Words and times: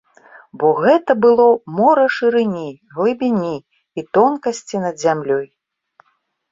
Бо 0.61 0.69
гэта 0.83 1.11
было 1.25 1.45
мора 1.79 2.07
шырыні, 2.15 2.65
глыбіні 2.97 3.55
і 3.59 4.01
тонкасці 4.21 4.77
над 4.89 4.95
зямлёй. 5.05 5.47